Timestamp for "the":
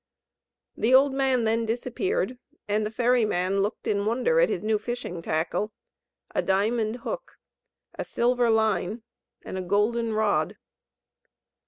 0.75-0.95, 2.83-2.89